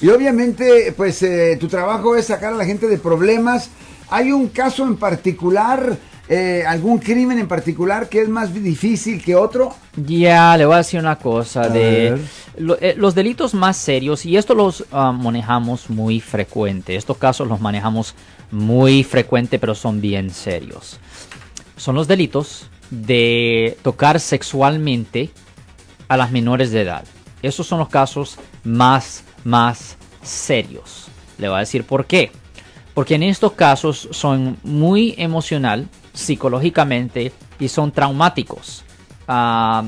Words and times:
Y 0.00 0.08
obviamente, 0.08 0.92
pues 0.96 1.22
eh, 1.22 1.56
tu 1.60 1.68
trabajo 1.68 2.16
es 2.16 2.26
sacar 2.26 2.52
a 2.52 2.56
la 2.56 2.64
gente 2.64 2.88
de 2.88 2.98
problemas. 2.98 3.70
¿Hay 4.10 4.32
un 4.32 4.48
caso 4.48 4.84
en 4.84 4.96
particular, 4.96 5.96
eh, 6.28 6.64
algún 6.66 6.98
crimen 6.98 7.38
en 7.38 7.46
particular 7.46 8.08
que 8.08 8.20
es 8.22 8.28
más 8.28 8.52
difícil 8.52 9.22
que 9.22 9.36
otro? 9.36 9.72
Ya, 9.94 10.56
le 10.56 10.66
voy 10.66 10.74
a 10.74 10.78
decir 10.78 10.98
una 10.98 11.16
cosa. 11.16 11.62
A 11.62 11.68
de 11.68 12.18
lo- 12.58 12.76
eh, 12.80 12.94
Los 12.98 13.14
delitos 13.14 13.54
más 13.54 13.76
serios, 13.76 14.26
y 14.26 14.36
esto 14.36 14.56
los 14.56 14.84
ah, 14.90 15.12
manejamos 15.12 15.88
muy 15.88 16.20
frecuente, 16.20 16.96
estos 16.96 17.16
casos 17.16 17.46
los 17.46 17.60
manejamos 17.60 18.16
muy 18.50 19.04
frecuente, 19.04 19.60
pero 19.60 19.76
son 19.76 20.00
bien 20.00 20.30
serios. 20.30 20.98
Son 21.76 21.94
los 21.94 22.08
delitos 22.08 22.68
de 22.90 23.78
tocar 23.82 24.18
sexualmente 24.18 25.30
a 26.08 26.16
las 26.16 26.32
menores 26.32 26.72
de 26.72 26.80
edad. 26.82 27.04
Esos 27.44 27.66
son 27.66 27.78
los 27.78 27.88
casos 27.88 28.38
más, 28.64 29.24
más 29.44 29.96
serios. 30.22 31.08
Le 31.38 31.48
voy 31.48 31.56
a 31.56 31.60
decir 31.60 31.84
por 31.84 32.06
qué. 32.06 32.32
Porque 32.94 33.16
en 33.16 33.24
estos 33.24 33.52
casos 33.52 34.08
son 34.12 34.56
muy 34.62 35.14
emocional, 35.18 35.88
psicológicamente, 36.12 37.32
y 37.58 37.68
son 37.68 37.92
traumáticos. 37.92 38.84
Ah, 39.26 39.84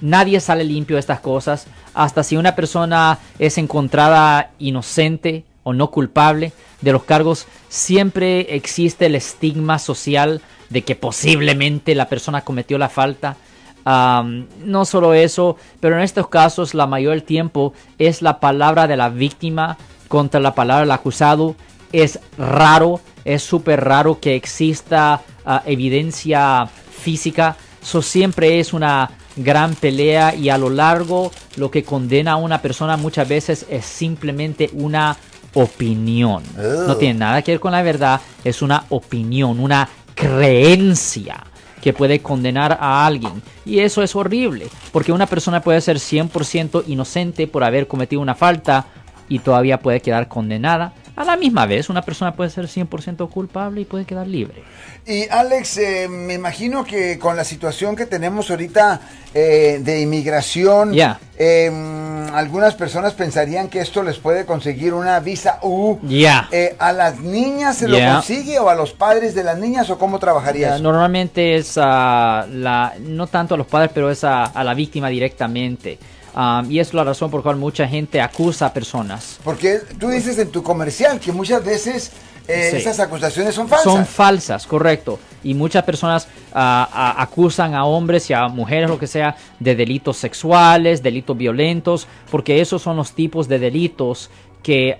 nadie 0.00 0.40
sale 0.40 0.64
limpio 0.64 0.96
de 0.96 1.00
estas 1.00 1.20
cosas. 1.20 1.66
Hasta 1.92 2.22
si 2.22 2.36
una 2.36 2.54
persona 2.54 3.18
es 3.38 3.58
encontrada 3.58 4.52
inocente 4.58 5.44
o 5.62 5.72
no 5.72 5.90
culpable 5.90 6.52
de 6.80 6.92
los 6.92 7.04
cargos, 7.04 7.46
siempre 7.68 8.54
existe 8.54 9.06
el 9.06 9.14
estigma 9.14 9.78
social 9.78 10.40
de 10.70 10.82
que 10.82 10.96
posiblemente 10.96 11.94
la 11.94 12.08
persona 12.08 12.42
cometió 12.42 12.78
la 12.78 12.88
falta. 12.88 13.36
No 13.84 14.84
solo 14.84 15.14
eso, 15.14 15.56
pero 15.80 15.96
en 15.96 16.02
estos 16.02 16.28
casos 16.28 16.74
la 16.74 16.86
mayor 16.86 17.12
del 17.12 17.22
tiempo 17.22 17.74
es 17.98 18.22
la 18.22 18.40
palabra 18.40 18.86
de 18.86 18.96
la 18.96 19.10
víctima 19.10 19.76
contra 20.08 20.40
la 20.40 20.54
palabra 20.54 20.80
del 20.80 20.90
acusado. 20.90 21.54
Es 21.92 22.18
raro, 22.38 23.00
es 23.24 23.42
súper 23.42 23.84
raro 23.84 24.18
que 24.20 24.34
exista 24.34 25.20
ah, 25.44 25.62
evidencia 25.66 26.66
física. 26.66 27.56
Eso 27.82 28.00
siempre 28.02 28.58
es 28.58 28.72
una 28.72 29.10
gran 29.36 29.74
pelea 29.74 30.34
y 30.34 30.48
a 30.48 30.58
lo 30.58 30.70
largo 30.70 31.30
lo 31.56 31.70
que 31.70 31.84
condena 31.84 32.32
a 32.32 32.36
una 32.36 32.62
persona 32.62 32.96
muchas 32.96 33.28
veces 33.28 33.66
es 33.68 33.84
simplemente 33.84 34.70
una 34.72 35.16
opinión. 35.52 36.42
No 36.56 36.96
tiene 36.96 37.18
nada 37.18 37.42
que 37.42 37.52
ver 37.52 37.60
con 37.60 37.72
la 37.72 37.82
verdad, 37.82 38.20
es 38.42 38.62
una 38.62 38.84
opinión, 38.88 39.60
una 39.60 39.88
creencia 40.14 41.44
que 41.84 41.92
puede 41.92 42.20
condenar 42.20 42.78
a 42.80 43.04
alguien. 43.04 43.42
Y 43.66 43.80
eso 43.80 44.02
es 44.02 44.16
horrible, 44.16 44.68
porque 44.90 45.12
una 45.12 45.26
persona 45.26 45.60
puede 45.60 45.82
ser 45.82 45.98
100% 45.98 46.84
inocente 46.86 47.46
por 47.46 47.62
haber 47.62 47.86
cometido 47.88 48.22
una 48.22 48.34
falta 48.34 48.86
y 49.28 49.40
todavía 49.40 49.80
puede 49.80 50.00
quedar 50.00 50.26
condenada. 50.26 50.94
A 51.16 51.24
la 51.24 51.36
misma 51.36 51.66
vez, 51.66 51.88
una 51.88 52.02
persona 52.02 52.34
puede 52.34 52.50
ser 52.50 52.66
100% 52.66 53.28
culpable 53.28 53.82
y 53.82 53.84
puede 53.84 54.04
quedar 54.04 54.26
libre. 54.26 54.64
Y 55.06 55.28
Alex, 55.28 55.78
eh, 55.78 56.08
me 56.08 56.34
imagino 56.34 56.84
que 56.84 57.18
con 57.18 57.36
la 57.36 57.44
situación 57.44 57.94
que 57.94 58.06
tenemos 58.06 58.50
ahorita 58.50 59.00
eh, 59.32 59.80
de 59.82 60.00
inmigración, 60.00 60.92
eh, 61.38 62.30
algunas 62.32 62.74
personas 62.74 63.14
pensarían 63.14 63.68
que 63.68 63.80
esto 63.80 64.02
les 64.02 64.18
puede 64.18 64.44
conseguir 64.44 64.92
una 64.92 65.20
visa 65.20 65.60
U. 65.62 65.98
Ya. 66.02 66.48
Eh, 66.50 66.74
¿A 66.78 66.92
las 66.92 67.20
niñas 67.20 67.78
se 67.78 67.88
lo 67.88 67.98
consigue 67.98 68.58
o 68.58 68.68
a 68.68 68.74
los 68.74 68.92
padres 68.92 69.34
de 69.34 69.44
las 69.44 69.58
niñas 69.58 69.90
o 69.90 69.98
cómo 69.98 70.18
trabajaría 70.18 70.74
eso? 70.74 70.82
Normalmente 70.82 71.54
es 71.56 71.78
a 71.80 72.46
la, 72.50 72.94
no 73.00 73.28
tanto 73.28 73.54
a 73.54 73.58
los 73.58 73.66
padres, 73.68 73.90
pero 73.94 74.10
es 74.10 74.24
a, 74.24 74.44
a 74.44 74.64
la 74.64 74.74
víctima 74.74 75.08
directamente. 75.08 75.98
Um, 76.36 76.70
y 76.70 76.80
es 76.80 76.92
la 76.92 77.04
razón 77.04 77.30
por 77.30 77.40
la 77.40 77.44
cual 77.44 77.56
mucha 77.56 77.86
gente 77.86 78.20
acusa 78.20 78.66
a 78.66 78.72
personas. 78.72 79.38
Porque 79.44 79.80
tú 79.98 80.08
dices 80.08 80.38
en 80.38 80.50
tu 80.50 80.62
comercial 80.62 81.20
que 81.20 81.32
muchas 81.32 81.64
veces 81.64 82.10
eh, 82.48 82.68
Sí. 82.70 82.76
esas 82.76 83.00
acusaciones 83.00 83.54
son 83.54 83.68
falsas. 83.68 83.92
Son 83.92 84.06
falsas, 84.06 84.66
correcto. 84.66 85.18
Y 85.42 85.54
muchas 85.54 85.82
personas 85.84 86.28
ah, 86.52 86.88
ah, 86.92 87.22
acusan 87.22 87.74
a 87.74 87.84
hombres 87.84 88.28
y 88.30 88.32
a 88.32 88.48
mujeres, 88.48 88.88
lo 88.88 88.98
que 88.98 89.06
sea, 89.06 89.36
de 89.60 89.74
delitos 89.74 90.16
sexuales, 90.16 91.02
delitos 91.02 91.36
violentos, 91.36 92.06
porque 92.30 92.60
esos 92.60 92.82
son 92.82 92.96
los 92.96 93.12
tipos 93.12 93.48
de 93.48 93.58
delitos 93.58 94.30
que 94.62 94.96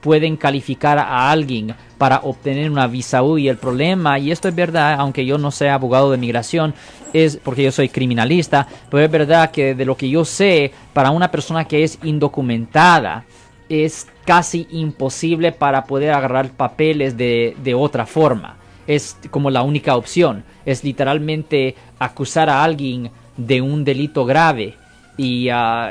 pueden 0.00 0.36
calificar 0.36 0.96
a 0.96 1.30
alguien 1.32 1.74
para 1.98 2.20
obtener 2.20 2.70
una 2.70 2.86
visa 2.86 3.20
U. 3.24 3.36
Y 3.36 3.48
el 3.48 3.56
problema, 3.56 4.20
y 4.20 4.30
esto 4.30 4.46
es 4.46 4.54
verdad, 4.54 4.94
aunque 5.00 5.26
yo 5.26 5.38
no 5.38 5.50
sea 5.50 5.74
abogado 5.74 6.12
de 6.12 6.18
migración, 6.18 6.72
es 7.12 7.36
porque 7.36 7.64
yo 7.64 7.72
soy 7.72 7.88
criminalista, 7.88 8.68
pero 8.90 9.02
es 9.04 9.10
verdad 9.10 9.50
que 9.50 9.74
de 9.74 9.84
lo 9.84 9.96
que 9.96 10.08
yo 10.08 10.24
sé, 10.24 10.72
para 10.92 11.10
una 11.10 11.32
persona 11.32 11.64
que 11.64 11.82
es 11.82 11.98
indocumentada, 12.04 13.24
es 13.68 14.06
casi 14.24 14.66
imposible 14.70 15.52
para 15.52 15.84
poder 15.84 16.12
agarrar 16.12 16.50
papeles 16.50 17.16
de, 17.16 17.56
de 17.62 17.74
otra 17.74 18.06
forma. 18.06 18.56
Es 18.86 19.16
como 19.30 19.50
la 19.50 19.62
única 19.62 19.96
opción. 19.96 20.44
Es 20.66 20.84
literalmente 20.84 21.74
acusar 21.98 22.50
a 22.50 22.62
alguien 22.62 23.10
de 23.36 23.60
un 23.60 23.84
delito 23.84 24.24
grave 24.24 24.76
y, 25.16 25.46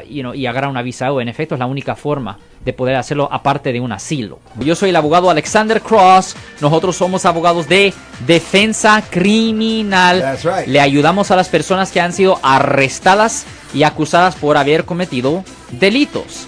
you 0.09 0.21
know, 0.21 0.33
y 0.33 0.45
agarrar 0.45 0.69
una 0.69 0.81
visa. 0.81 1.07
En 1.07 1.29
efecto, 1.29 1.55
es 1.55 1.59
la 1.59 1.65
única 1.65 1.95
forma 1.95 2.37
de 2.63 2.73
poder 2.73 2.95
hacerlo 2.95 3.27
aparte 3.31 3.73
de 3.73 3.79
un 3.79 3.91
asilo. 3.91 4.39
Yo 4.59 4.75
soy 4.75 4.89
el 4.89 4.95
abogado 4.95 5.29
Alexander 5.29 5.81
Cross. 5.81 6.35
Nosotros 6.61 6.95
somos 6.95 7.25
abogados 7.25 7.67
de 7.67 7.93
defensa 8.25 9.03
criminal. 9.09 10.37
Right. 10.43 10.67
Le 10.67 10.79
ayudamos 10.79 11.31
a 11.31 11.35
las 11.35 11.49
personas 11.49 11.91
que 11.91 11.99
han 11.99 12.13
sido 12.13 12.39
arrestadas 12.41 13.45
y 13.73 13.83
acusadas 13.83 14.35
por 14.35 14.57
haber 14.57 14.85
cometido 14.85 15.43
delitos. 15.71 16.47